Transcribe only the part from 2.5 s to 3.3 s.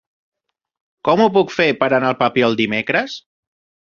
dimecres?